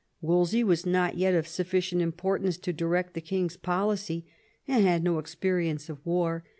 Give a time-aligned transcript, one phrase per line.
[0.19, 4.25] Wolsey was not yet of sufficient importance to direct the king's policy,
[4.67, 6.43] and had no experience of war.